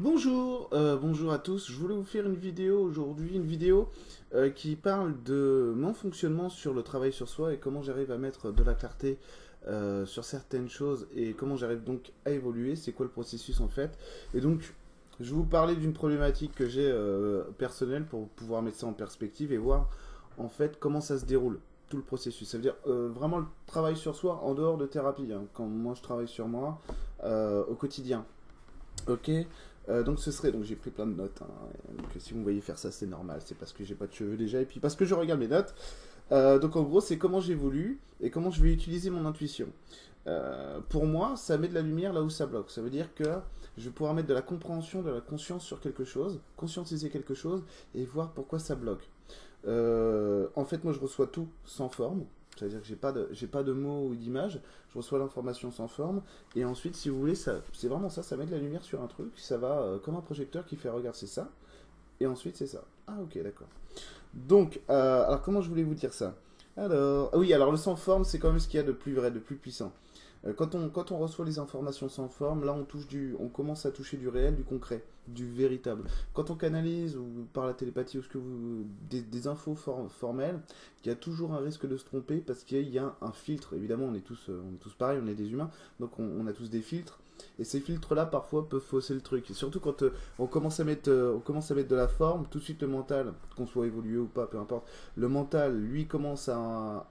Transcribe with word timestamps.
Bonjour, 0.00 0.70
euh, 0.74 0.96
bonjour 0.96 1.32
à 1.32 1.40
tous. 1.40 1.72
Je 1.72 1.76
voulais 1.76 1.96
vous 1.96 2.04
faire 2.04 2.24
une 2.24 2.36
vidéo 2.36 2.78
aujourd'hui, 2.78 3.34
une 3.34 3.46
vidéo 3.46 3.88
euh, 4.32 4.48
qui 4.48 4.76
parle 4.76 5.20
de 5.24 5.72
mon 5.74 5.92
fonctionnement 5.92 6.48
sur 6.50 6.72
le 6.72 6.84
travail 6.84 7.12
sur 7.12 7.28
soi 7.28 7.52
et 7.52 7.56
comment 7.56 7.82
j'arrive 7.82 8.12
à 8.12 8.16
mettre 8.16 8.52
de 8.52 8.62
la 8.62 8.74
clarté 8.74 9.18
euh, 9.66 10.06
sur 10.06 10.24
certaines 10.24 10.68
choses 10.68 11.08
et 11.16 11.32
comment 11.32 11.56
j'arrive 11.56 11.82
donc 11.82 12.12
à 12.24 12.30
évoluer. 12.30 12.76
C'est 12.76 12.92
quoi 12.92 13.06
le 13.06 13.10
processus 13.10 13.60
en 13.60 13.66
fait? 13.66 13.98
Et 14.34 14.40
donc, 14.40 14.72
je 15.18 15.30
vais 15.30 15.36
vous 15.36 15.42
parler 15.42 15.74
d'une 15.74 15.94
problématique 15.94 16.54
que 16.54 16.68
j'ai 16.68 16.94
personnelle 17.58 18.04
pour 18.04 18.28
pouvoir 18.28 18.62
mettre 18.62 18.76
ça 18.76 18.86
en 18.86 18.92
perspective 18.92 19.52
et 19.52 19.58
voir 19.58 19.90
en 20.36 20.48
fait 20.48 20.78
comment 20.78 21.00
ça 21.00 21.18
se 21.18 21.24
déroule 21.24 21.58
tout 21.88 21.96
le 21.96 22.04
processus. 22.04 22.48
Ça 22.48 22.58
veut 22.58 22.62
dire 22.62 22.76
vraiment 22.86 23.38
le 23.38 23.46
travail 23.66 23.96
sur 23.96 24.14
soi 24.14 24.40
en 24.44 24.54
dehors 24.54 24.76
de 24.76 24.86
thérapie. 24.86 25.32
Hein. 25.32 25.46
quand 25.54 25.66
moi 25.66 25.94
je 25.94 26.02
travaille 26.02 26.28
sur 26.28 26.46
moi 26.46 26.80
au 27.24 27.74
quotidien. 27.74 28.24
Ok? 29.08 29.30
Euh, 29.88 30.02
donc 30.02 30.18
ce 30.18 30.30
serait, 30.30 30.52
donc 30.52 30.64
j'ai 30.64 30.76
pris 30.76 30.90
plein 30.90 31.06
de 31.06 31.14
notes, 31.14 31.40
hein. 31.42 32.02
si 32.18 32.32
vous 32.32 32.40
me 32.40 32.42
voyez 32.42 32.60
faire 32.60 32.78
ça 32.78 32.90
c'est 32.90 33.06
normal, 33.06 33.40
c'est 33.44 33.56
parce 33.56 33.72
que 33.72 33.84
j'ai 33.84 33.94
pas 33.94 34.06
de 34.06 34.12
cheveux 34.12 34.36
déjà, 34.36 34.60
et 34.60 34.66
puis 34.66 34.80
parce 34.80 34.94
que 34.94 35.04
je 35.04 35.14
regarde 35.14 35.40
mes 35.40 35.48
notes. 35.48 35.74
Euh, 36.30 36.58
donc 36.58 36.76
en 36.76 36.82
gros 36.82 37.00
c'est 37.00 37.16
comment 37.16 37.40
j'évolue 37.40 38.00
et 38.20 38.28
comment 38.30 38.50
je 38.50 38.62
vais 38.62 38.70
utiliser 38.70 39.08
mon 39.08 39.24
intuition. 39.24 39.68
Euh, 40.26 40.80
pour 40.90 41.06
moi 41.06 41.36
ça 41.36 41.56
met 41.56 41.68
de 41.68 41.74
la 41.74 41.80
lumière 41.80 42.12
là 42.12 42.22
où 42.22 42.28
ça 42.28 42.44
bloque, 42.46 42.70
ça 42.70 42.82
veut 42.82 42.90
dire 42.90 43.14
que 43.14 43.24
je 43.78 43.84
vais 43.84 43.90
pouvoir 43.90 44.12
mettre 44.12 44.28
de 44.28 44.34
la 44.34 44.42
compréhension, 44.42 45.00
de 45.02 45.10
la 45.10 45.22
conscience 45.22 45.64
sur 45.64 45.80
quelque 45.80 46.04
chose, 46.04 46.40
conscientiser 46.56 47.08
quelque 47.08 47.32
chose 47.32 47.64
et 47.94 48.04
voir 48.04 48.32
pourquoi 48.32 48.58
ça 48.58 48.74
bloque. 48.74 49.08
en 49.64 50.64
fait 50.66 50.84
moi 50.84 50.92
je 50.92 51.00
reçois 51.00 51.28
tout 51.28 51.48
sans 51.64 51.88
forme, 51.88 52.24
c'est-à-dire 52.58 52.80
que 52.80 52.86
j'ai 52.86 52.96
pas 52.96 53.12
de 53.12 53.28
pas 53.46 53.62
de 53.62 53.72
mots 53.72 54.06
ou 54.08 54.14
d'images, 54.14 54.60
je 54.90 54.98
reçois 54.98 55.18
l'information 55.18 55.70
sans 55.70 55.88
forme 55.88 56.22
et 56.56 56.64
ensuite 56.64 56.96
si 56.96 57.08
vous 57.08 57.18
voulez 57.18 57.34
c'est 57.34 57.60
vraiment 57.84 58.08
ça, 58.08 58.22
ça 58.22 58.36
met 58.36 58.46
de 58.46 58.50
la 58.50 58.58
lumière 58.58 58.82
sur 58.82 59.02
un 59.02 59.06
truc, 59.06 59.32
ça 59.36 59.58
va 59.58 59.80
euh, 59.80 59.98
comme 59.98 60.16
un 60.16 60.20
projecteur 60.20 60.66
qui 60.66 60.76
fait 60.76 60.88
regarder 60.88 61.18
c'est 61.18 61.26
ça 61.26 61.48
et 62.20 62.26
ensuite 62.26 62.56
c'est 62.56 62.66
ça. 62.66 62.82
Ah 63.06 63.16
OK, 63.22 63.40
d'accord. 63.42 63.68
Donc 64.34 64.80
euh, 64.90 65.24
alors 65.26 65.42
comment 65.42 65.60
je 65.60 65.68
voulais 65.68 65.84
vous 65.84 65.94
dire 65.94 66.12
ça? 66.12 66.34
Alors 66.76 67.30
oui, 67.34 67.52
alors 67.52 67.70
le 67.70 67.76
sans 67.76 67.96
forme 67.96 68.24
c'est 68.24 68.38
quand 68.38 68.50
même 68.50 68.60
ce 68.60 68.68
qu'il 68.68 68.78
y 68.78 68.82
a 68.82 68.86
de 68.86 68.92
plus 68.92 69.14
vrai, 69.14 69.30
de 69.30 69.38
plus 69.38 69.56
puissant. 69.56 69.92
Euh, 70.46 70.52
quand 70.52 70.74
on, 70.74 70.88
quand 70.88 71.10
on 71.12 71.18
reçoit 71.18 71.44
les 71.44 71.58
informations 71.58 72.08
sans 72.08 72.28
forme, 72.28 72.64
là 72.64 72.72
on, 72.72 72.84
touche 72.84 73.06
du, 73.08 73.34
on 73.38 73.48
commence 73.48 73.86
à 73.86 73.90
toucher 73.90 74.16
du 74.16 74.28
réel, 74.28 74.54
du 74.54 74.64
concret, 74.64 75.04
du 75.26 75.46
véritable. 75.46 76.04
Quand 76.34 76.50
on 76.50 76.54
canalise 76.54 77.16
ou 77.16 77.46
par 77.52 77.66
la 77.66 77.74
télépathie 77.74 78.18
ou 78.18 78.22
ce 78.22 78.28
que 78.28 78.38
vous, 78.38 78.86
des, 79.10 79.46
infos 79.46 79.74
formelles, 79.74 80.60
il 81.04 81.08
y 81.08 81.10
a 81.10 81.16
toujours 81.16 81.52
un 81.52 81.58
risque 81.58 81.86
de 81.86 81.96
se 81.96 82.04
tromper 82.04 82.38
parce 82.38 82.64
qu'il 82.64 82.88
y 82.88 82.98
a 82.98 83.16
un 83.20 83.32
filtre. 83.32 83.74
Évidemment, 83.74 84.06
on 84.06 84.14
est 84.14 84.20
tous, 84.20 84.48
on 84.48 84.74
est 84.74 84.78
tous 84.78 84.94
pareils, 84.94 85.20
on 85.22 85.26
est 85.26 85.34
des 85.34 85.50
humains, 85.50 85.70
donc 86.00 86.18
on 86.18 86.46
a 86.46 86.52
tous 86.52 86.70
des 86.70 86.82
filtres. 86.82 87.20
Et 87.58 87.64
ces 87.64 87.80
filtres-là, 87.80 88.26
parfois, 88.26 88.68
peuvent 88.68 88.80
fausser 88.80 89.14
le 89.14 89.20
truc. 89.20 89.50
Et 89.50 89.54
surtout 89.54 89.80
quand 89.80 90.02
euh, 90.02 90.12
on, 90.38 90.46
commence 90.46 90.80
à 90.80 90.84
mettre, 90.84 91.10
euh, 91.10 91.34
on 91.36 91.40
commence 91.40 91.70
à 91.70 91.74
mettre 91.74 91.88
de 91.88 91.96
la 91.96 92.08
forme, 92.08 92.46
tout 92.50 92.58
de 92.58 92.64
suite 92.64 92.82
le 92.82 92.88
mental, 92.88 93.32
qu'on 93.56 93.66
soit 93.66 93.86
évolué 93.86 94.18
ou 94.18 94.26
pas, 94.26 94.46
peu 94.46 94.58
importe, 94.58 94.86
le 95.16 95.28
mental, 95.28 95.76
lui, 95.76 96.06
commence 96.06 96.48
à, 96.48 97.06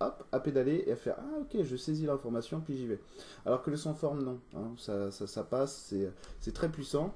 hop, 0.00 0.24
à 0.32 0.40
pédaler 0.40 0.84
et 0.86 0.92
à 0.92 0.96
faire 0.96 1.16
Ah, 1.18 1.40
ok, 1.40 1.62
je 1.62 1.76
saisis 1.76 2.06
l'information, 2.06 2.60
puis 2.60 2.76
j'y 2.76 2.86
vais. 2.86 3.00
Alors 3.44 3.62
que 3.62 3.70
le 3.70 3.76
sans 3.76 3.94
forme, 3.94 4.22
non. 4.22 4.38
Hein, 4.56 4.72
ça, 4.76 5.10
ça, 5.10 5.26
ça 5.26 5.44
passe, 5.44 5.94
c'est 6.40 6.52
très 6.52 6.68
puissant. 6.68 7.14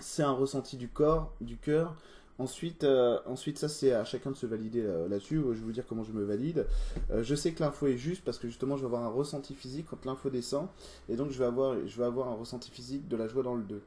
C'est 0.00 0.22
un 0.22 0.32
ressenti 0.32 0.76
du 0.76 0.88
corps, 0.88 1.32
du 1.40 1.56
cœur. 1.56 1.94
Ensuite, 2.38 2.82
euh, 2.82 3.20
ensuite, 3.26 3.58
ça 3.58 3.68
c'est 3.68 3.92
à 3.92 4.04
chacun 4.04 4.32
de 4.32 4.36
se 4.36 4.46
valider 4.46 4.82
euh, 4.82 5.08
là-dessus. 5.08 5.36
je 5.36 5.52
vais 5.52 5.64
vous 5.64 5.72
dire 5.72 5.86
comment 5.86 6.02
je 6.02 6.12
me 6.12 6.24
valide. 6.24 6.66
Euh, 7.12 7.22
je 7.22 7.34
sais 7.34 7.52
que 7.52 7.62
l'info 7.62 7.86
est 7.86 7.96
juste 7.96 8.24
parce 8.24 8.38
que 8.38 8.48
justement 8.48 8.76
je 8.76 8.80
vais 8.80 8.86
avoir 8.86 9.04
un 9.04 9.08
ressenti 9.08 9.54
physique 9.54 9.86
quand 9.88 10.04
l'info 10.04 10.30
descend. 10.30 10.66
Et 11.08 11.14
donc 11.14 11.30
je 11.30 11.38
vais, 11.38 11.44
avoir, 11.44 11.76
je 11.86 11.96
vais 11.96 12.04
avoir 12.04 12.28
un 12.28 12.34
ressenti 12.34 12.72
physique 12.72 13.06
de 13.06 13.16
la 13.16 13.28
joie 13.28 13.44
dans 13.44 13.54
le 13.54 13.62
2, 13.62 13.80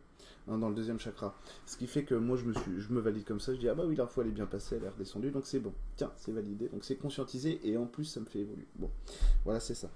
hein, 0.47 0.57
dans 0.57 0.69
le 0.69 0.75
deuxième 0.75 0.97
chakra. 0.97 1.35
Ce 1.65 1.75
qui 1.75 1.87
fait 1.87 2.03
que 2.03 2.15
moi 2.15 2.37
je 2.37 2.45
me, 2.45 2.53
suis, 2.53 2.79
je 2.79 2.93
me 2.93 3.01
valide 3.01 3.25
comme 3.25 3.41
ça. 3.41 3.53
Je 3.53 3.59
dis 3.59 3.67
ah 3.67 3.75
bah 3.75 3.83
oui 3.85 3.97
l'info 3.97 4.21
elle 4.21 4.29
est 4.29 4.31
bien 4.31 4.45
passée, 4.45 4.77
elle 4.77 4.85
est 4.85 4.89
redescendue. 4.89 5.31
Donc 5.31 5.45
c'est 5.45 5.59
bon. 5.59 5.73
Tiens, 5.97 6.11
c'est 6.15 6.31
validé. 6.31 6.69
Donc 6.69 6.85
c'est 6.85 6.95
conscientisé 6.95 7.59
et 7.65 7.75
en 7.75 7.85
plus 7.85 8.05
ça 8.05 8.21
me 8.21 8.25
fait 8.25 8.39
évoluer. 8.39 8.67
Bon, 8.75 8.89
voilà 9.43 9.59
c'est 9.59 9.75
ça. 9.75 9.89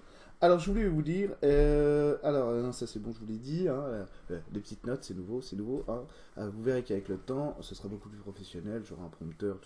Alors, 0.43 0.57
je 0.57 0.71
voulais 0.71 0.87
vous 0.87 1.03
dire, 1.03 1.29
euh, 1.43 2.17
alors, 2.23 2.49
euh, 2.49 2.71
ça 2.71 2.87
c'est 2.87 2.97
bon, 2.97 3.11
je 3.13 3.19
vous 3.19 3.27
l'ai 3.27 3.37
dit, 3.37 3.67
hein, 3.69 3.83
euh, 4.31 4.39
les 4.51 4.59
petites 4.59 4.83
notes, 4.87 5.03
c'est 5.03 5.13
nouveau, 5.13 5.39
c'est 5.39 5.55
nouveau. 5.55 5.85
Hein. 5.87 6.01
vous 6.35 6.63
verrez 6.63 6.81
qu'avec 6.81 7.09
le 7.09 7.17
temps, 7.17 7.55
ce 7.61 7.75
sera 7.75 7.87
beaucoup 7.87 8.09
plus 8.09 8.17
professionnel, 8.17 8.81
j'aurai 8.83 9.03
un 9.03 9.09
prompteur, 9.09 9.59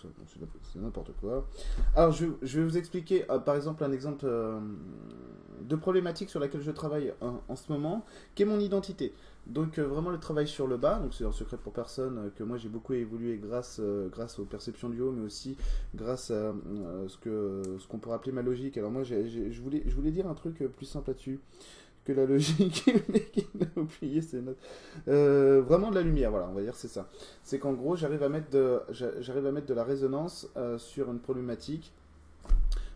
c'est 0.70 0.78
n'importe 0.78 1.12
quoi. 1.18 1.48
Alors, 1.94 2.12
je, 2.12 2.26
vais 2.42 2.62
vous 2.62 2.76
expliquer, 2.76 3.24
par 3.46 3.56
exemple, 3.56 3.84
un 3.84 3.92
exemple 3.92 4.26
de 5.62 5.76
problématique 5.76 6.28
sur 6.28 6.40
laquelle 6.40 6.60
je 6.60 6.72
travaille 6.72 7.14
en 7.22 7.56
ce 7.56 7.72
moment, 7.72 8.04
qui 8.34 8.42
est 8.42 8.46
mon 8.46 8.60
identité. 8.60 9.14
Donc 9.46 9.78
euh, 9.78 9.86
vraiment 9.86 10.10
le 10.10 10.18
travail 10.18 10.48
sur 10.48 10.66
le 10.66 10.76
bas, 10.76 10.98
donc 10.98 11.14
c'est 11.14 11.24
un 11.24 11.32
secret 11.32 11.56
pour 11.56 11.72
personne 11.72 12.18
euh, 12.18 12.30
que 12.36 12.42
moi 12.42 12.56
j'ai 12.56 12.68
beaucoup 12.68 12.94
évolué 12.94 13.38
grâce, 13.38 13.78
euh, 13.80 14.08
grâce 14.08 14.40
aux 14.40 14.44
perceptions 14.44 14.88
du 14.88 15.00
haut, 15.00 15.12
mais 15.12 15.24
aussi 15.24 15.56
grâce 15.94 16.32
à 16.32 16.52
ce 17.06 17.16
que 17.18 17.62
ce 17.78 17.86
qu'on 17.86 17.98
pourrait 17.98 18.16
appeler 18.16 18.32
ma 18.32 18.42
logique. 18.42 18.76
Alors 18.76 18.90
moi 18.90 19.04
je, 19.04 19.14
voulais, 19.62 19.84
je 19.86 19.94
voulais 19.94 20.10
dire 20.10 20.26
un 20.26 20.34
truc 20.34 20.58
plus 20.76 20.86
simple 20.86 21.10
là-dessus 21.10 21.38
que 22.04 22.12
la 22.12 22.26
logique, 22.26 22.88
a 23.60 23.80
oublié 23.80 24.20
ses 24.20 24.40
notes. 24.42 24.58
vraiment 25.06 25.90
de 25.90 25.94
la 25.94 26.02
lumière, 26.02 26.32
voilà, 26.32 26.48
on 26.48 26.54
va 26.54 26.62
dire 26.62 26.74
c'est 26.74 26.88
ça. 26.88 27.08
C'est 27.44 27.60
qu'en 27.60 27.72
gros 27.72 27.94
j'arrive 27.94 28.24
à 28.24 28.28
mettre 28.28 28.50
de, 28.50 28.80
j'arrive 28.90 29.46
à 29.46 29.52
mettre 29.52 29.66
de 29.68 29.74
la 29.74 29.84
résonance 29.84 30.48
sur 30.78 31.08
une 31.08 31.20
problématique 31.20 31.92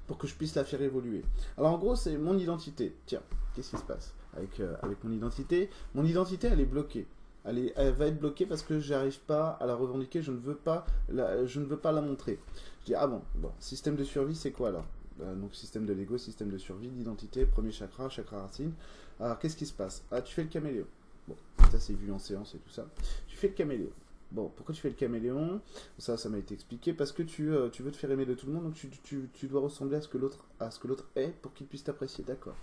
pour 0.09 0.19
que 0.19 0.27
je 0.27 0.35
puisse 0.35 0.57
la 0.57 0.65
faire 0.65 0.83
évoluer. 0.83 1.23
Alors 1.57 1.73
en 1.73 1.79
gros 1.79 1.95
c'est 1.95 2.17
mon 2.17 2.37
identité. 2.37 2.93
Tiens, 3.07 3.23
qu'est-ce 3.55 3.71
qui 3.71 3.77
se 3.77 3.85
passe? 3.85 4.15
Avec, 4.37 4.61
euh, 4.61 4.75
avec 4.83 5.03
mon 5.05 5.13
identité. 5.13 5.71
Mon 5.95 6.05
identité, 6.05 6.49
elle 6.49 6.61
est 6.61 6.67
bloquée. 6.67 7.07
Elle, 7.45 7.73
va 7.93 8.07
être 8.07 8.21
bloquée 8.21 8.45
parce 8.45 8.63
que 8.63 8.81
j'arrive 8.81 9.19
pas 9.21 9.51
à 9.61 9.67
la 9.67 9.75
revendiquer, 9.75 10.21
je 10.21 10.31
ne 10.31 10.37
veux 10.37 10.55
pas 10.55 10.85
la, 11.09 11.47
je 11.47 11.61
ne 11.61 11.65
veux 11.65 11.79
pas 11.79 11.91
la 11.91 12.03
montrer. 12.03 12.39
Je 12.81 12.87
dis, 12.87 12.95
ah 12.95 13.07
bon, 13.07 13.23
bon, 13.37 13.51
système 13.59 13.97
de 13.97 14.05
survie, 14.05 14.35
c'est 14.35 14.51
quoi 14.51 14.69
alors? 14.69 14.85
Euh, 15.23 15.35
Donc 15.35 15.55
système 15.55 15.87
de 15.87 15.93
l'ego, 15.95 16.19
système 16.19 16.51
de 16.51 16.59
survie, 16.59 16.89
d'identité, 16.89 17.47
premier 17.47 17.73
chakra, 17.73 18.09
chakra 18.11 18.43
racine. 18.43 18.73
Alors 19.19 19.39
qu'est-ce 19.39 19.57
qui 19.57 19.67
se 19.67 19.73
passe? 19.73 20.05
Ah, 20.11 20.21
tu 20.21 20.35
fais 20.35 20.43
le 20.43 20.49
caméléon. 20.49 20.87
Bon, 21.29 21.37
ça 21.71 21.79
c'est 21.79 21.95
vu 21.95 22.13
en 22.13 22.19
séance 22.19 22.55
et 22.55 22.59
tout 22.59 22.71
ça. 22.71 22.87
Tu 23.27 23.37
fais 23.37 23.49
le 23.49 23.55
caméléon. 23.55 23.91
Bon, 24.33 24.51
pourquoi 24.55 24.75
tu 24.75 24.81
fais 24.81 24.91
le 24.91 24.95
caméléon? 24.95 25.61
Ça, 25.99 26.17
ça 26.17 26.29
m'a 26.29 26.39
été 26.39 26.55
expliqué 26.55 26.93
parce 26.93 27.11
que 27.11 27.23
tu, 27.23 27.53
euh, 27.53 27.69
tu 27.69 27.83
veux 27.83 27.91
te 27.91 27.97
faire 27.97 28.11
aimer 28.11 28.27
de 28.27 28.35
tout 28.35 28.47
le 28.47 28.53
monde, 28.53 28.65
donc 28.65 28.75
tu 28.75 29.47
dois 29.49 29.61
ressembler 29.61 29.97
à 29.97 30.01
ce 30.03 30.09
que 30.09 30.19
l'autre 30.19 30.45
à 30.61 30.71
ce 30.71 30.79
que 30.79 30.87
l'autre 30.87 31.07
est 31.17 31.35
pour 31.41 31.53
qu'il 31.53 31.67
puisse 31.67 31.85
t'apprécier. 31.85 32.23
D'accord. 32.25 32.55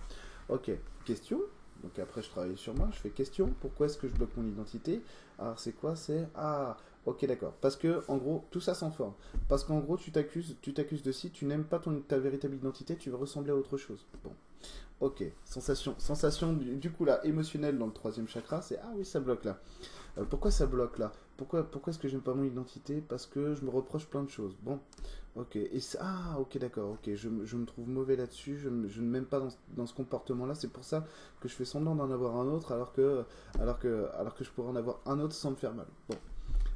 Ok. 0.48 0.70
Question 1.04 1.40
donc 1.82 1.98
après, 1.98 2.22
je 2.22 2.30
travaille 2.30 2.56
sur 2.56 2.74
moi, 2.74 2.88
je 2.92 2.98
fais 2.98 3.10
question, 3.10 3.52
pourquoi 3.60 3.86
est-ce 3.86 3.98
que 3.98 4.08
je 4.08 4.14
bloque 4.14 4.36
mon 4.36 4.46
identité? 4.46 5.00
Alors 5.38 5.58
c'est 5.58 5.72
quoi? 5.72 5.94
C'est 5.94 6.28
ah, 6.34 6.76
ok 7.06 7.24
d'accord. 7.26 7.52
Parce 7.60 7.76
que 7.76 8.02
en 8.08 8.16
gros, 8.16 8.44
tout 8.50 8.60
ça 8.60 8.74
s'en 8.74 8.90
forme. 8.90 9.14
Parce 9.48 9.64
qu'en 9.64 9.78
gros, 9.78 9.96
tu 9.96 10.10
t'accuses, 10.10 10.56
tu 10.60 10.74
t'accuses 10.74 11.02
de 11.02 11.12
si, 11.12 11.30
tu 11.30 11.44
n'aimes 11.44 11.64
pas 11.64 11.78
ton, 11.78 12.00
ta 12.00 12.18
véritable 12.18 12.56
identité, 12.56 12.96
tu 12.96 13.10
veux 13.10 13.16
ressembler 13.16 13.52
à 13.52 13.56
autre 13.56 13.76
chose. 13.76 14.06
Bon. 14.24 14.32
Ok, 15.00 15.22
sensation, 15.44 15.94
sensation 15.98 16.52
du, 16.52 16.90
coup 16.90 17.04
là, 17.04 17.24
émotionnelle 17.24 17.78
dans 17.78 17.86
le 17.86 17.92
troisième 17.92 18.26
chakra, 18.26 18.60
c'est 18.62 18.80
ah 18.82 18.90
oui, 18.96 19.04
ça 19.04 19.20
bloque 19.20 19.44
là. 19.44 19.60
Euh, 20.18 20.24
pourquoi 20.24 20.50
ça 20.50 20.66
bloque 20.66 20.98
là? 20.98 21.12
Pourquoi, 21.36 21.62
pourquoi 21.62 21.92
est-ce 21.92 22.00
que 22.00 22.08
j'aime 22.08 22.20
pas 22.20 22.34
mon 22.34 22.42
identité? 22.42 23.00
Parce 23.00 23.24
que 23.24 23.54
je 23.54 23.64
me 23.64 23.70
reproche 23.70 24.06
plein 24.06 24.24
de 24.24 24.28
choses. 24.28 24.56
Bon, 24.62 24.80
ok, 25.36 25.54
et 25.54 25.80
ah 26.00 26.36
ok 26.40 26.58
d'accord, 26.58 26.90
ok, 26.90 27.14
je, 27.14 27.28
je, 27.44 27.56
me 27.56 27.64
trouve 27.64 27.88
mauvais 27.88 28.16
là-dessus, 28.16 28.58
je, 28.58 28.68
ne 28.68 29.06
m'aime 29.06 29.24
pas 29.24 29.38
dans, 29.38 29.50
dans 29.76 29.86
ce 29.86 29.94
comportement-là, 29.94 30.56
c'est 30.56 30.72
pour 30.72 30.82
ça 30.82 31.06
que 31.40 31.48
je 31.48 31.54
fais 31.54 31.64
semblant 31.64 31.94
d'en 31.94 32.10
avoir 32.10 32.34
un 32.34 32.48
autre 32.48 32.72
alors 32.72 32.92
que, 32.92 33.24
alors, 33.60 33.78
que, 33.78 34.08
alors 34.18 34.34
que 34.34 34.42
je 34.42 34.50
pourrais 34.50 34.70
en 34.70 34.76
avoir 34.76 34.98
un 35.06 35.20
autre 35.20 35.34
sans 35.34 35.52
me 35.52 35.56
faire 35.56 35.74
mal. 35.74 35.86
Bon, 36.08 36.16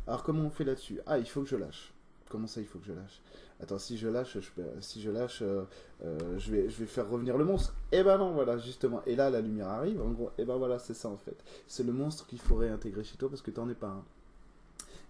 alors 0.07 0.23
comment 0.23 0.45
on 0.45 0.51
fait 0.51 0.65
là-dessus? 0.65 1.01
Ah, 1.07 1.19
il 1.19 1.29
faut 1.29 1.43
que 1.43 1.49
je 1.49 1.57
lâche. 1.57 1.93
Comment 2.33 2.47
ça, 2.47 2.63
il 2.63 2.67
faut 2.67 2.79
que 2.79 2.87
je 2.87 2.95
lâche? 2.95 3.21
Attends, 3.61 3.77
si 3.77 3.99
je 3.99 4.09
lâche, 4.09 4.39
je, 4.41 4.63
si 4.81 5.03
je 5.03 5.11
lâche, 5.11 5.43
euh, 5.43 5.65
euh, 6.03 6.39
je, 6.39 6.51
vais, 6.51 6.71
je 6.71 6.79
vais 6.79 6.87
faire 6.87 7.07
revenir 7.11 7.37
le 7.37 7.45
monstre. 7.45 7.75
Eh 7.93 8.03
ben 8.03 8.17
non, 8.17 8.33
voilà, 8.33 8.57
justement. 8.57 9.03
Et 9.05 9.17
là, 9.17 9.29
la 9.29 9.43
lumière 9.43 9.69
arrive. 9.69 10.01
En 10.01 10.09
gros, 10.13 10.31
eh 10.39 10.47
ben 10.47 10.57
voilà, 10.57 10.79
c'est 10.79 10.95
ça 10.95 11.11
en 11.11 11.19
fait. 11.19 11.37
C'est 11.67 11.83
le 11.83 11.93
monstre 11.93 12.27
qu'il 12.27 12.41
faut 12.41 12.57
réintégrer 12.57 13.05
chez 13.05 13.19
toi 13.19 13.29
parce 13.29 13.43
que 13.43 13.51
t'en 13.51 13.69
es 13.69 13.75
pas 13.75 13.89
un. 13.89 14.05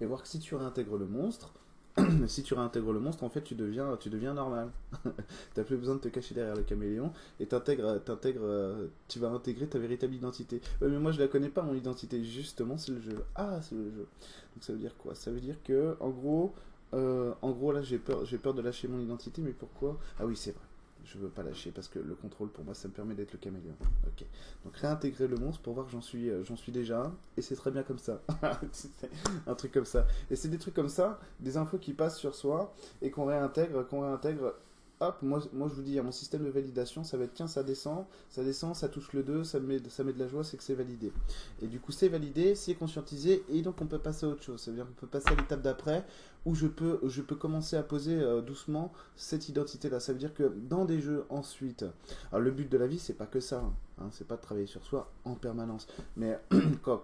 Et 0.00 0.04
voir 0.04 0.20
que 0.20 0.26
si 0.26 0.40
tu 0.40 0.56
réintègres 0.56 0.96
le 0.96 1.06
monstre, 1.06 1.54
si 2.26 2.42
tu 2.42 2.54
réintègres 2.54 2.92
le 2.92 2.98
monstre, 2.98 3.22
en 3.22 3.28
fait, 3.28 3.42
tu 3.42 3.54
deviens, 3.54 3.96
tu 3.98 4.10
deviens 4.10 4.34
normal. 4.34 4.72
T'as 5.54 5.62
plus 5.62 5.76
besoin 5.76 5.94
de 5.94 6.00
te 6.00 6.08
cacher 6.08 6.34
derrière 6.34 6.56
le 6.56 6.64
caméléon 6.64 7.12
et 7.38 7.46
t'intègres, 7.46 8.02
t'intègres, 8.02 8.40
euh, 8.42 8.88
tu 9.06 9.20
vas 9.20 9.28
intégrer 9.28 9.69
ta 9.69 9.78
véritable 9.78 10.14
identité. 10.14 10.60
mais 10.80 10.88
moi, 10.98 11.12
je 11.12 11.20
la 11.20 11.28
connais 11.28 11.50
pas 11.50 11.62
mon 11.62 11.74
identité. 11.74 12.24
Justement, 12.24 12.76
c'est 12.78 12.90
le 12.90 13.00
jeu. 13.00 13.24
Ah, 13.36 13.60
c'est 13.62 13.76
le 13.76 13.92
jeu. 13.92 14.08
Donc 14.54 14.64
ça 14.64 14.72
veut 14.72 14.80
dire 14.80 14.96
quoi? 14.98 15.14
Ça 15.14 15.30
veut 15.30 15.40
dire 15.40 15.62
que, 15.62 15.96
en 16.00 16.10
gros, 16.10 16.52
euh, 16.94 17.32
en 17.42 17.50
gros, 17.50 17.72
là, 17.72 17.82
j'ai 17.82 17.98
peur, 17.98 18.24
j'ai 18.24 18.38
peur 18.38 18.54
de 18.54 18.62
lâcher 18.62 18.88
mon 18.88 19.00
identité, 19.00 19.42
mais 19.42 19.52
pourquoi? 19.52 19.98
Ah 20.18 20.26
oui, 20.26 20.36
c'est 20.36 20.52
vrai. 20.52 20.62
Je 21.04 21.18
veux 21.18 21.28
pas 21.28 21.42
lâcher 21.42 21.72
parce 21.72 21.88
que 21.88 21.98
le 21.98 22.14
contrôle 22.14 22.48
pour 22.48 22.64
moi 22.64 22.74
ça 22.74 22.86
me 22.86 22.92
permet 22.92 23.14
d'être 23.14 23.32
le 23.32 23.38
caméléon. 23.38 23.74
Ok. 24.06 24.24
Donc 24.64 24.76
réintégrer 24.76 25.26
le 25.26 25.36
monstre 25.36 25.60
pour 25.60 25.74
voir 25.74 25.86
que 25.86 25.92
j'en 25.92 26.00
suis, 26.00 26.30
euh, 26.30 26.44
j'en 26.44 26.54
suis 26.54 26.70
déjà 26.70 27.10
et 27.36 27.42
c'est 27.42 27.56
très 27.56 27.72
bien 27.72 27.82
comme 27.82 27.98
ça. 27.98 28.22
un 29.46 29.54
truc 29.54 29.72
comme 29.72 29.84
ça. 29.84 30.06
Et 30.30 30.36
c'est 30.36 30.48
des 30.48 30.58
trucs 30.58 30.74
comme 30.74 30.88
ça, 30.88 31.18
des 31.40 31.56
infos 31.56 31.78
qui 31.78 31.92
passent 31.92 32.18
sur 32.18 32.36
soi 32.36 32.72
et 33.02 33.10
qu'on 33.10 33.24
réintègre, 33.24 33.86
qu'on 33.88 34.02
réintègre 34.02 34.54
hop, 35.02 35.18
moi, 35.22 35.40
moi 35.52 35.68
je 35.68 35.74
vous 35.74 35.82
dis, 35.82 36.00
mon 36.00 36.12
système 36.12 36.44
de 36.44 36.50
validation, 36.50 37.04
ça 37.04 37.16
va 37.16 37.24
être 37.24 37.34
tiens, 37.34 37.46
ça 37.46 37.62
descend, 37.62 38.04
ça 38.30 38.42
descend, 38.42 38.74
ça 38.74 38.88
touche 38.88 39.12
le 39.12 39.22
2, 39.22 39.44
ça 39.44 39.58
met, 39.60 39.78
ça 39.88 40.04
met 40.04 40.12
de 40.12 40.18
la 40.18 40.28
joie, 40.28 40.44
c'est 40.44 40.56
que 40.56 40.62
c'est 40.62 40.74
validé. 40.74 41.12
Et 41.60 41.66
du 41.66 41.80
coup, 41.80 41.92
c'est 41.92 42.08
validé, 42.08 42.54
c'est 42.54 42.74
conscientisé, 42.74 43.44
et 43.50 43.62
donc 43.62 43.80
on 43.80 43.86
peut 43.86 43.98
passer 43.98 44.26
à 44.26 44.28
autre 44.30 44.42
chose. 44.42 44.60
C'est-à-dire 44.60 44.86
qu'on 44.86 44.92
peut 44.92 45.06
passer 45.06 45.28
à 45.28 45.34
l'étape 45.34 45.62
d'après, 45.62 46.04
où 46.44 46.54
je 46.54 46.66
peux, 46.66 47.00
je 47.04 47.22
peux 47.22 47.36
commencer 47.36 47.76
à 47.76 47.82
poser 47.82 48.20
euh, 48.20 48.40
doucement 48.40 48.92
cette 49.16 49.48
identité-là. 49.48 50.00
Ça 50.00 50.12
veut 50.12 50.18
dire 50.18 50.34
que 50.34 50.52
dans 50.68 50.84
des 50.84 51.00
jeux 51.00 51.24
ensuite, 51.28 51.84
alors 52.30 52.42
le 52.42 52.50
but 52.50 52.70
de 52.70 52.78
la 52.78 52.86
vie, 52.86 52.98
c'est 52.98 53.14
pas 53.14 53.26
que 53.26 53.40
ça, 53.40 53.62
hein, 54.00 54.08
c'est 54.10 54.26
pas 54.26 54.36
de 54.36 54.42
travailler 54.42 54.66
sur 54.66 54.84
soi 54.84 55.10
en 55.24 55.34
permanence. 55.34 55.86
Mais 56.16 56.38
euh, 56.52 56.96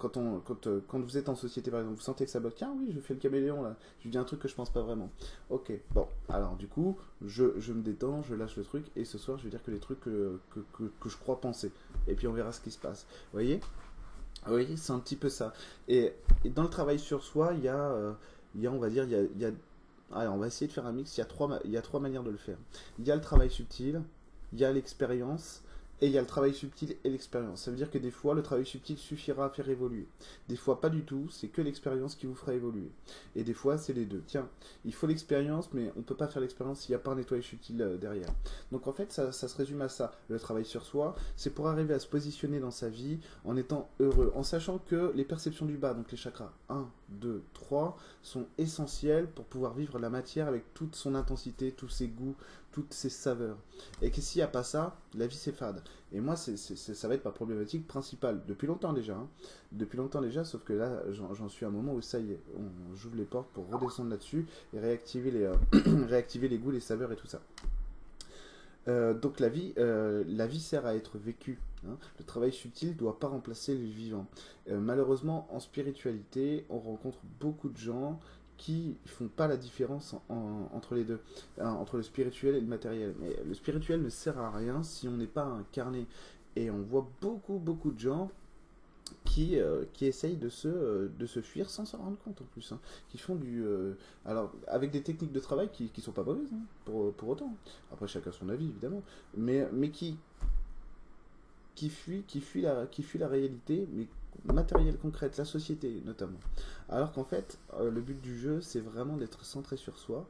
quand 0.88 1.00
vous 1.00 1.16
êtes 1.16 1.28
en 1.28 1.36
société, 1.36 1.70
par 1.70 1.80
exemple, 1.80 1.96
vous 1.96 2.02
sentez 2.02 2.24
que 2.24 2.30
ça 2.30 2.40
bloque, 2.40 2.56
tiens, 2.56 2.74
oui, 2.78 2.90
je 2.94 3.00
fais 3.00 3.14
le 3.14 3.20
caméléon 3.20 3.62
là, 3.62 3.76
je 4.00 4.08
dis 4.08 4.18
un 4.18 4.24
truc 4.24 4.40
que 4.40 4.48
je 4.48 4.54
pense 4.54 4.70
pas 4.70 4.82
vraiment. 4.82 5.10
Ok, 5.50 5.72
bon, 5.92 6.08
alors 6.28 6.56
du 6.56 6.66
coup, 6.66 6.96
je, 7.24 7.44
me 7.72 7.82
détends, 7.82 8.22
je 8.22 8.34
lâche 8.34 8.56
le 8.56 8.64
truc, 8.64 8.86
et 8.96 9.04
ce 9.04 9.18
soir, 9.18 9.38
je 9.38 9.44
vais 9.44 9.50
dire 9.50 9.62
que 9.62 9.70
les 9.70 9.80
trucs 9.80 10.00
que, 10.00 10.40
je 11.06 11.16
crois 11.16 11.40
penser. 11.40 11.70
Et 12.08 12.14
puis 12.14 12.26
on 12.26 12.32
verra 12.32 12.52
ce 12.52 12.60
qui 12.60 12.70
se 12.70 12.78
passe. 12.78 13.06
Vous 13.08 13.38
voyez? 13.38 13.60
Oui, 14.48 14.76
c'est 14.76 14.92
un 14.92 14.98
petit 14.98 15.16
peu 15.16 15.28
ça. 15.28 15.52
Et, 15.88 16.12
dans 16.44 16.62
le 16.62 16.70
travail 16.70 16.98
sur 16.98 17.22
soi, 17.22 17.52
il 17.54 17.64
y 17.64 17.68
a. 17.68 17.90
Euh, 17.90 18.12
il 18.54 18.62
y 18.62 18.66
a, 18.66 18.72
on 18.72 18.78
va 18.78 18.90
dire, 18.90 19.04
il 19.04 19.40
y 19.40 19.44
a, 19.44 19.50
on 20.30 20.36
va 20.38 20.46
essayer 20.46 20.66
de 20.66 20.72
faire 20.72 20.86
un 20.86 20.92
mix. 20.92 21.16
Il 21.16 21.20
y, 21.20 21.22
a 21.22 21.26
trois, 21.26 21.60
il 21.64 21.70
y 21.70 21.76
a 21.76 21.82
trois 21.82 22.00
manières 22.00 22.22
de 22.24 22.30
le 22.30 22.36
faire. 22.36 22.58
Il 22.98 23.06
y 23.06 23.10
a 23.10 23.16
le 23.16 23.20
travail 23.20 23.50
subtil, 23.50 24.02
il 24.52 24.58
y 24.58 24.64
a 24.64 24.72
l'expérience 24.72 25.62
et 26.00 26.06
il 26.06 26.12
y 26.12 26.18
a 26.18 26.20
le 26.20 26.26
travail 26.26 26.54
subtil 26.54 26.96
et 27.02 27.10
l'expérience. 27.10 27.62
Ça 27.62 27.70
veut 27.70 27.76
dire 27.76 27.90
que 27.90 27.98
des 27.98 28.12
fois, 28.12 28.34
le 28.34 28.42
travail 28.42 28.64
subtil 28.64 28.96
suffira 28.96 29.46
à 29.46 29.50
faire 29.50 29.68
évoluer. 29.68 30.06
Des 30.48 30.56
fois, 30.56 30.80
pas 30.80 30.90
du 30.90 31.02
tout. 31.02 31.28
C'est 31.30 31.48
que 31.48 31.60
l'expérience 31.60 32.14
qui 32.14 32.26
vous 32.26 32.36
fera 32.36 32.54
évoluer. 32.54 32.90
Et 33.34 33.42
des 33.42 33.54
fois, 33.54 33.78
c'est 33.78 33.92
les 33.92 34.04
deux. 34.04 34.22
Tiens, 34.26 34.48
il 34.84 34.94
faut 34.94 35.08
l'expérience, 35.08 35.70
mais 35.72 35.90
on 35.96 36.00
ne 36.00 36.04
peut 36.04 36.14
pas 36.14 36.28
faire 36.28 36.40
l'expérience 36.40 36.80
s'il 36.80 36.92
n'y 36.92 36.96
a 36.96 37.00
pas 37.00 37.12
un 37.12 37.16
nettoyage 37.16 37.46
subtil 37.46 37.82
euh, 37.82 37.96
derrière. 37.96 38.30
Donc 38.70 38.86
en 38.86 38.92
fait, 38.92 39.12
ça, 39.12 39.32
ça, 39.32 39.48
se 39.48 39.56
résume 39.56 39.82
à 39.82 39.88
ça. 39.88 40.12
Le 40.28 40.38
travail 40.38 40.64
sur 40.64 40.84
soi, 40.84 41.16
c'est 41.36 41.50
pour 41.50 41.66
arriver 41.66 41.94
à 41.94 41.98
se 41.98 42.06
positionner 42.06 42.60
dans 42.60 42.70
sa 42.70 42.88
vie 42.88 43.18
en 43.44 43.56
étant 43.56 43.90
heureux, 43.98 44.32
en 44.36 44.44
sachant 44.44 44.78
que 44.78 45.12
les 45.16 45.24
perceptions 45.24 45.66
du 45.66 45.76
bas, 45.76 45.94
donc 45.94 46.10
les 46.12 46.16
chakras 46.16 46.52
1, 46.68 46.88
2, 47.08 47.42
3, 47.54 47.96
sont 48.22 48.46
essentielles 48.58 49.26
pour 49.26 49.44
pouvoir 49.44 49.74
vivre 49.74 49.98
la 49.98 50.10
matière 50.10 50.48
avec 50.48 50.74
toute 50.74 50.94
son 50.94 51.14
intensité, 51.14 51.72
tous 51.72 51.88
ses 51.88 52.08
goûts, 52.08 52.36
toutes 52.72 52.92
ses 52.92 53.08
saveurs. 53.08 53.56
Et 54.02 54.10
que 54.10 54.20
s'il 54.20 54.38
n'y 54.38 54.44
a 54.44 54.48
pas 54.48 54.62
ça, 54.62 54.96
la 55.14 55.26
vie 55.26 55.36
c'est 55.36 55.52
fade. 55.52 55.82
Et 56.12 56.20
moi, 56.20 56.36
ça 56.36 57.08
va 57.08 57.14
être 57.14 57.24
ma 57.24 57.32
problématique 57.32 57.86
principale, 57.86 58.40
depuis 58.46 58.66
longtemps 58.66 58.92
déjà. 58.92 59.14
Hein. 59.14 59.28
Depuis 59.72 59.98
longtemps 59.98 60.20
déjà, 60.20 60.44
sauf 60.44 60.62
que 60.64 60.72
là, 60.72 61.02
j'en, 61.10 61.48
suis 61.48 61.64
à 61.64 61.68
un 61.68 61.72
moment 61.72 61.94
où 61.94 62.00
ça 62.00 62.18
y 62.18 62.32
est, 62.32 62.40
on, 62.56 62.94
j'ouvre 62.94 63.16
les 63.16 63.24
portes 63.24 63.48
pour 63.52 63.68
redescendre 63.70 64.10
là-dessus 64.10 64.46
et 64.74 64.80
réactiver 64.80 65.30
les, 65.30 65.44
euh, 65.44 65.54
réactiver 66.08 66.48
les 66.48 66.58
goûts, 66.58 66.70
les 66.70 66.80
saveurs 66.80 67.12
et 67.12 67.16
tout 67.16 67.26
ça. 67.26 67.40
Euh, 68.88 69.14
donc 69.14 69.40
la 69.40 69.48
vie, 69.48 69.74
euh, 69.78 70.24
la 70.26 70.46
vie 70.46 70.60
sert 70.60 70.86
à 70.86 70.94
être 70.94 71.18
vécue. 71.18 71.58
Hein. 71.86 71.96
Le 72.18 72.24
travail 72.24 72.52
subtil 72.52 72.90
ne 72.90 72.94
doit 72.94 73.18
pas 73.18 73.28
remplacer 73.28 73.74
le 73.74 73.84
vivant. 73.84 74.26
malheureusement, 74.68 75.46
en 75.50 75.60
spiritualité, 75.60 76.64
on 76.70 76.78
rencontre 76.78 77.18
beaucoup 77.40 77.68
de 77.68 77.76
gens 77.76 78.18
qui 78.56 78.96
font 79.06 79.28
pas 79.28 79.46
la 79.46 79.56
différence 79.56 80.16
entre 80.28 80.96
les 80.96 81.04
deux, 81.04 81.20
hein, 81.60 81.70
entre 81.70 81.96
le 81.96 82.02
spirituel 82.02 82.56
et 82.56 82.60
le 82.60 82.66
matériel. 82.66 83.14
Mais 83.20 83.36
le 83.46 83.54
spirituel 83.54 84.02
ne 84.02 84.08
sert 84.08 84.36
à 84.38 84.50
rien 84.50 84.82
si 84.82 85.06
on 85.06 85.16
n'est 85.16 85.26
pas 85.26 85.44
incarné. 85.44 86.06
Et 86.56 86.70
on 86.70 86.82
voit 86.82 87.08
beaucoup, 87.20 87.58
beaucoup 87.58 87.92
de 87.92 88.00
gens 88.00 88.30
qui, 89.24 89.58
euh, 89.58 89.84
qui 89.92 90.06
essayent 90.06 90.36
de 90.36 90.48
se, 90.48 90.68
euh, 90.68 91.08
de 91.18 91.26
se 91.26 91.40
fuir 91.40 91.70
sans 91.70 91.84
s'en 91.84 91.98
rendre 91.98 92.18
compte 92.18 92.40
en 92.40 92.44
plus. 92.46 92.72
Hein. 92.72 92.80
qui 93.08 93.18
font 93.18 93.34
du. 93.34 93.64
Euh, 93.64 93.94
alors, 94.24 94.52
avec 94.66 94.90
des 94.90 95.02
techniques 95.02 95.32
de 95.32 95.40
travail 95.40 95.68
qui, 95.72 95.88
qui 95.88 96.00
sont 96.00 96.12
pas 96.12 96.22
mauvaises, 96.22 96.52
hein, 96.52 96.60
pour, 96.84 97.12
pour 97.14 97.30
autant. 97.30 97.52
Après, 97.92 98.08
chacun 98.08 98.32
son 98.32 98.48
avis, 98.48 98.68
évidemment. 98.68 99.02
Mais, 99.36 99.68
mais 99.72 99.90
qui, 99.90 100.16
qui 101.74 101.90
fuit, 101.90 102.22
qui 102.26 102.40
fuit 102.40 102.62
la, 102.62 102.86
qui 102.86 103.02
fuit 103.02 103.18
la 103.18 103.28
réalité, 103.28 103.86
mais 103.92 104.06
matérielle 104.52 104.98
concrète, 104.98 105.36
la 105.36 105.44
société 105.44 106.00
notamment. 106.04 106.38
Alors 106.88 107.12
qu'en 107.12 107.24
fait, 107.24 107.58
le 107.80 108.00
but 108.00 108.20
du 108.20 108.38
jeu, 108.38 108.60
c'est 108.60 108.80
vraiment 108.80 109.16
d'être 109.16 109.44
centré 109.44 109.76
sur 109.76 109.98
soi, 109.98 110.28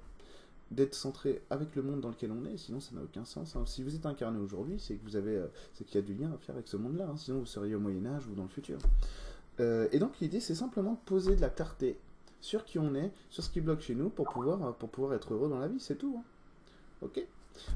d'être 0.71 0.95
centré 0.95 1.43
avec 1.51 1.75
le 1.77 1.83
monde 1.83 2.01
dans 2.01 2.11
lequel 2.11 2.31
on 2.31 2.45
est, 2.45 2.57
sinon 2.59 2.81
ça 2.81 2.95
n'a 2.95 3.03
aucun 3.03 3.25
sens. 3.25 3.57
Hein. 3.57 3.65
Si 3.67 3.83
vous 3.83 3.95
êtes 3.95 4.07
incarné 4.07 4.39
aujourd'hui, 4.39 4.79
c'est 4.79 4.97
que 4.97 5.05
vous 5.05 5.17
avez, 5.17 5.37
euh, 5.37 5.47
c'est 5.73 5.85
qu'il 5.85 5.97
y 5.97 5.99
a 5.99 6.07
du 6.07 6.15
lien 6.15 6.31
à 6.33 6.39
faire 6.39 6.55
avec 6.55 6.69
ce 6.69 6.77
monde-là, 6.77 7.09
hein. 7.11 7.17
sinon 7.17 7.39
vous 7.41 7.47
seriez 7.47 7.75
au 7.75 7.81
Moyen 7.81 8.05
Âge 8.07 8.27
ou 8.27 8.35
dans 8.35 8.43
le 8.43 8.49
futur. 8.49 8.79
Euh, 9.61 9.89
et 9.93 9.99
donc 9.99 10.19
l'idée, 10.21 10.41
c'est 10.41 10.55
simplement 10.55 10.93
de 10.93 10.99
poser 11.07 11.37
de 11.37 11.41
la 11.41 11.49
clarté 11.51 11.97
sur 12.41 12.65
qui 12.65 12.79
on 12.79 12.95
est, 12.95 13.13
sur 13.31 13.43
ce 13.43 13.51
qui 13.51 13.61
bloque 13.61 13.81
chez 13.81 13.95
nous, 13.95 14.11
pour 14.11 14.29
pouvoir, 14.29 14.75
pour 14.77 14.91
pouvoir 14.91 15.15
être 15.15 15.35
heureux 15.35 15.49
dans 15.49 15.59
la 15.59 15.69
vie, 15.69 15.81
c'est 15.81 15.97
tout. 15.97 16.17
Hein. 16.19 16.25
Ok? 17.03 17.27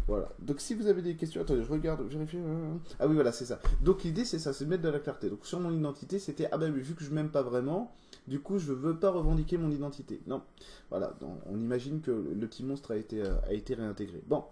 Voilà. 0.06 0.30
Donc 0.38 0.60
si 0.60 0.74
vous 0.74 0.86
avez 0.86 1.02
des 1.02 1.16
questions, 1.16 1.40
attendez, 1.40 1.62
je 1.62 1.70
regarde, 1.70 2.02
vérifie. 2.02 2.38
Euh, 2.38 2.74
ah 2.98 3.06
oui, 3.06 3.14
voilà, 3.14 3.32
c'est 3.32 3.44
ça. 3.44 3.60
Donc 3.82 4.04
l'idée, 4.04 4.24
c'est 4.24 4.38
ça, 4.38 4.52
c'est 4.52 4.64
de 4.64 4.70
mettre 4.70 4.82
de 4.82 4.88
la 4.88 4.98
clarté. 4.98 5.30
Donc 5.30 5.46
sur 5.46 5.60
mon 5.60 5.72
identité, 5.72 6.18
c'était 6.18 6.48
ah 6.52 6.58
ben 6.58 6.72
vu 6.72 6.94
que 6.94 7.04
je 7.04 7.10
m'aime 7.10 7.30
pas 7.30 7.42
vraiment, 7.42 7.94
du 8.26 8.40
coup 8.40 8.58
je 8.58 8.72
veux 8.72 8.96
pas 8.96 9.10
revendiquer 9.10 9.58
mon 9.58 9.70
identité. 9.70 10.20
Non. 10.26 10.42
Voilà. 10.90 11.14
On 11.46 11.58
imagine 11.58 12.00
que 12.00 12.10
le 12.10 12.46
petit 12.46 12.64
monstre 12.64 12.92
a 12.92 12.96
été 12.96 13.22
euh, 13.22 13.34
a 13.48 13.52
été 13.52 13.74
réintégré. 13.74 14.22
Bon. 14.26 14.44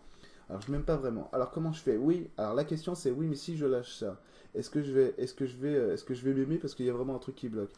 Alors 0.48 0.62
je 0.62 0.72
m'aime 0.72 0.82
pas 0.82 0.96
vraiment. 0.96 1.30
Alors 1.32 1.50
comment 1.50 1.72
je 1.72 1.80
fais? 1.80 1.96
Oui. 1.96 2.28
Alors 2.36 2.54
la 2.54 2.64
question 2.64 2.94
c'est 2.94 3.10
oui, 3.10 3.26
mais 3.28 3.36
si 3.36 3.56
je 3.56 3.66
lâche 3.66 3.94
ça, 3.94 4.20
est-ce 4.54 4.68
que 4.68 4.82
je 4.82 4.92
vais 4.92 5.14
est-ce 5.16 5.34
que 5.34 5.46
je 5.46 5.56
vais 5.56 5.74
euh, 5.74 5.94
est-ce 5.94 6.04
que 6.04 6.14
je 6.14 6.24
vais 6.24 6.34
m'aimer? 6.34 6.58
Parce 6.58 6.74
qu'il 6.74 6.86
y 6.86 6.90
a 6.90 6.92
vraiment 6.92 7.14
un 7.14 7.20
truc 7.20 7.36
qui 7.36 7.48
bloque 7.48 7.70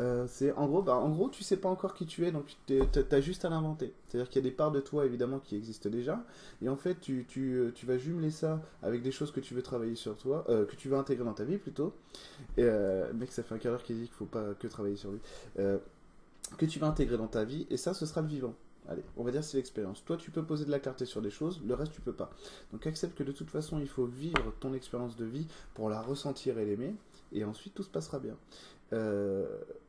euh, 0.00 0.24
c'est 0.26 0.52
en 0.52 0.66
gros, 0.66 0.82
bah, 0.82 0.96
en 0.96 1.10
gros, 1.10 1.28
tu 1.28 1.44
sais 1.44 1.58
pas 1.58 1.68
encore 1.68 1.94
qui 1.94 2.06
tu 2.06 2.26
es, 2.26 2.32
donc 2.32 2.56
tu 2.66 2.80
as 3.10 3.20
juste 3.20 3.44
à 3.44 3.50
l'inventer. 3.50 3.92
C'est-à-dire 4.08 4.30
qu'il 4.30 4.42
y 4.42 4.46
a 4.46 4.50
des 4.50 4.54
parts 4.54 4.72
de 4.72 4.80
toi 4.80 5.04
évidemment 5.04 5.38
qui 5.38 5.56
existent 5.56 5.90
déjà, 5.90 6.24
et 6.62 6.68
en 6.68 6.76
fait, 6.76 7.00
tu, 7.00 7.26
tu, 7.28 7.54
euh, 7.54 7.72
tu 7.74 7.86
vas 7.86 7.98
jumeler 7.98 8.30
ça 8.30 8.60
avec 8.82 9.02
des 9.02 9.12
choses 9.12 9.30
que 9.30 9.40
tu 9.40 9.54
veux 9.54 9.62
travailler 9.62 9.94
sur 9.94 10.16
toi, 10.16 10.44
euh, 10.48 10.64
que 10.64 10.74
tu 10.74 10.88
veux 10.88 10.96
intégrer 10.96 11.24
dans 11.24 11.34
ta 11.34 11.44
vie 11.44 11.58
plutôt. 11.58 11.92
Mec, 12.56 13.30
ça 13.30 13.42
fait 13.42 13.54
un 13.54 13.58
quart 13.58 13.72
d'heure 13.72 13.82
qui 13.82 13.94
dit 13.94 14.06
qu'il 14.06 14.14
faut 14.14 14.24
pas 14.24 14.54
que 14.54 14.66
travailler 14.66 14.96
sur 14.96 15.10
lui. 15.10 15.20
que 15.56 16.66
tu 16.66 16.78
vas 16.78 16.88
intégrer 16.88 17.18
dans 17.18 17.28
ta 17.28 17.44
vie, 17.44 17.66
et 17.70 17.76
ça, 17.76 17.94
ce 17.94 18.06
sera 18.06 18.22
le 18.22 18.28
vivant. 18.28 18.54
Allez, 18.88 19.04
on 19.16 19.22
va 19.22 19.30
dire 19.30 19.44
c'est 19.44 19.58
l'expérience. 19.58 20.02
Toi, 20.04 20.16
tu 20.16 20.30
peux 20.30 20.42
poser 20.42 20.64
de 20.64 20.70
la 20.70 20.80
clarté 20.80 21.04
sur 21.04 21.20
des 21.20 21.30
choses, 21.30 21.60
le 21.64 21.74
reste, 21.74 21.92
tu 21.92 22.00
peux 22.00 22.14
pas. 22.14 22.30
Donc 22.72 22.86
accepte 22.86 23.16
que 23.16 23.22
de 23.22 23.32
toute 23.32 23.50
façon, 23.50 23.78
il 23.78 23.86
faut 23.86 24.06
vivre 24.06 24.52
ton 24.58 24.72
expérience 24.72 25.16
de 25.16 25.24
vie 25.26 25.46
pour 25.74 25.90
la 25.90 26.00
ressentir 26.00 26.58
et 26.58 26.64
l'aimer, 26.64 26.94
et 27.32 27.44
ensuite 27.44 27.74
tout 27.74 27.82
se 27.82 27.90
passera 27.90 28.18
bien. 28.18 28.36
Euh, 28.92 29.46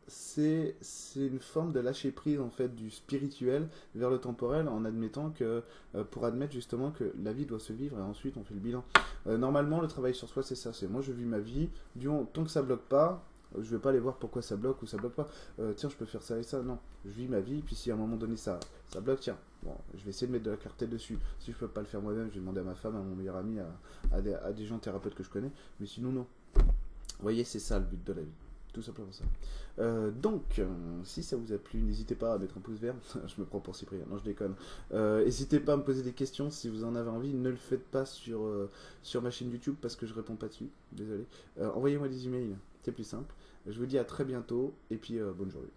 c'est 0.08 0.76
une 1.16 1.40
forme 1.40 1.72
de 1.72 1.80
lâcher 1.80 2.12
prise 2.12 2.40
en 2.40 2.50
fait 2.50 2.76
du 2.76 2.92
spirituel 2.92 3.70
vers 3.96 4.10
le 4.10 4.18
temporel 4.18 4.68
en 4.68 4.84
admettant 4.84 5.30
que 5.30 5.64
euh, 5.96 6.04
pour 6.04 6.26
admettre 6.26 6.52
justement 6.52 6.92
que 6.92 7.14
la 7.24 7.32
vie 7.32 7.46
doit 7.46 7.60
se 7.60 7.72
vivre 7.72 7.98
et 7.98 8.02
ensuite 8.02 8.36
on 8.36 8.44
fait 8.44 8.54
le 8.54 8.60
bilan. 8.60 8.84
Euh, 9.28 9.38
normalement 9.38 9.80
le 9.80 9.88
travail 9.88 10.14
sur 10.14 10.28
soi 10.28 10.44
c'est 10.44 10.56
ça, 10.56 10.74
c'est 10.74 10.88
moi 10.88 11.02
je 11.02 11.14
vis 11.14 11.24
ma 11.24 11.40
vie, 11.40 11.70
du 11.96 12.10
tant 12.34 12.44
que 12.44 12.50
ça 12.50 12.62
bloque 12.62 12.84
pas, 12.90 13.24
je 13.58 13.70
vais 13.70 13.80
pas 13.80 13.90
aller 13.90 14.00
voir 14.00 14.18
pourquoi 14.18 14.42
ça 14.42 14.58
bloque 14.58 14.82
ou 14.82 14.86
ça 14.86 14.98
bloque 14.98 15.14
pas. 15.14 15.28
tiens, 15.76 15.90
je 15.90 15.96
peux 15.96 16.06
faire 16.06 16.24
ça 16.24 16.38
et 16.38 16.44
ça. 16.44 16.62
Non, 16.62 16.80
je 17.06 17.12
vis 17.12 17.28
ma 17.28 17.42
vie. 17.42 17.62
Puis 17.62 17.76
si 17.76 17.92
à 17.92 17.96
un 17.96 17.98
moment 17.98 18.16
donné 18.16 18.38
ça, 18.38 18.62
ça 18.88 19.02
bloque, 19.02 19.20
tiens, 19.20 19.38
bon, 19.62 19.76
je 19.94 20.04
vais 20.06 20.12
essayer 20.12 20.28
de 20.28 20.32
mettre 20.32 20.46
de 20.46 20.52
la 20.52 20.58
clarté 20.58 20.88
dessus. 20.88 21.20
Si 21.40 21.52
je 21.52 21.58
peux 21.58 21.68
pas 21.68 21.82
le 21.82 21.88
faire 21.88 22.02
moi-même, 22.02 22.30
je 22.30 22.36
vais 22.36 22.40
demander 22.40 22.62
à 22.62 22.64
ma 22.64 22.76
femme, 22.76 22.96
à 22.96 23.00
mon 23.00 23.14
meilleur 23.14 23.36
ami, 23.36 23.58
à, 24.14 24.22
des, 24.22 24.34
à 24.34 24.54
des 24.54 24.66
gens 24.66 24.78
thérapeutes 24.78 25.16
que 25.16 25.24
je 25.24 25.30
connais. 25.30 25.52
Mais 25.82 25.86
sinon, 25.86 26.14
non. 26.14 26.28
Vous 26.56 27.24
voyez, 27.24 27.44
c'est 27.44 27.60
ça 27.60 27.78
le 27.78 27.84
but 27.84 28.02
de 28.06 28.14
la 28.14 28.22
vie. 28.22 28.32
Tout 28.74 28.82
simplement 28.82 29.12
ça. 29.12 29.26
Euh, 29.80 30.12
donc, 30.12 30.60
euh, 30.60 30.66
si 31.04 31.24
ça 31.24 31.36
vous 31.36 31.52
a 31.52 31.58
plu, 31.58 31.82
n'hésitez 31.82 32.16
pas 32.16 32.34
à 32.34 32.38
mettre 32.38 32.58
un 32.58 32.62
pouce 32.62 32.80
vert. 32.80 32.96
je 33.28 33.42
me 33.42 33.46
prends 33.46 33.60
pour 33.60 33.76
Cyprien, 33.76 34.06
non, 34.10 34.18
je 34.18 34.24
déconne. 34.24 34.56
Euh, 34.94 35.26
n'hésitez 35.26 35.60
pas 35.60 35.74
à 35.74 35.78
me 35.78 35.84
poser 35.84 36.04
des 36.04 36.14
questions 36.14 36.50
si 36.50 36.70
vous 36.70 36.86
en 36.86 36.96
avez 36.96 37.10
envie. 37.10 37.34
Ne 37.34 37.50
le 37.50 37.58
faites 37.58 37.86
pas 37.86 38.06
sur, 38.06 38.48
sur 39.02 39.22
ma 39.22 39.30
chaîne 39.30 39.52
YouTube 39.52 39.76
parce 39.82 39.96
que 39.96 40.06
je 40.06 40.14
réponds 40.14 40.36
pas 40.36 40.48
dessus. 40.48 40.70
Désolé. 40.94 41.26
Envoyez-moi 41.60 42.08
des 42.08 42.28
emails, 42.28 42.56
c'est 42.84 42.94
plus 42.94 43.04
simple. 43.04 43.34
Je 43.68 43.78
vous 43.78 43.86
dis 43.86 43.98
à 43.98 44.06
très 44.06 44.24
bientôt 44.24 44.74
et 44.90 44.96
puis 44.96 45.20
bonne 45.38 45.52
journée. 45.52 45.72